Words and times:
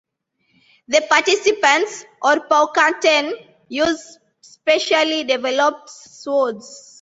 The 0.87 1.05
participants, 1.07 2.05
or 2.23 2.37
"Paukanten", 2.49 3.33
use 3.69 4.17
specially 4.41 5.25
developed 5.25 5.91
swords. 5.91 6.87